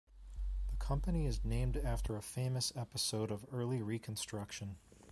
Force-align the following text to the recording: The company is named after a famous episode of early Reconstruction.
The 0.71 0.77
company 0.77 1.27
is 1.27 1.45
named 1.45 1.77
after 1.77 2.15
a 2.17 2.23
famous 2.23 2.73
episode 2.75 3.29
of 3.29 3.45
early 3.51 3.83
Reconstruction. 3.83 4.77